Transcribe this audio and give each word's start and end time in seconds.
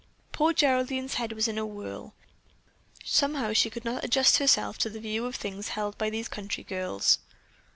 Poor 0.31 0.51
Geraldine's 0.51 1.13
head 1.21 1.31
was 1.33 1.47
in 1.47 1.59
a 1.59 1.63
whirl. 1.67 2.15
Somehow 3.05 3.53
she 3.53 3.69
could 3.69 3.85
not 3.85 4.03
adjust 4.03 4.39
herself 4.39 4.79
to 4.79 4.89
the 4.89 4.99
view 4.99 5.27
of 5.27 5.35
things 5.35 5.67
held 5.67 5.95
by 5.99 6.09
these 6.09 6.27
country 6.27 6.63
girls. 6.63 7.19